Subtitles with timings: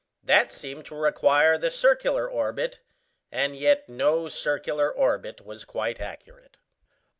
[0.23, 2.79] That seemed to require the circular orbit,
[3.31, 6.57] and yet no circular orbit was quite accurate.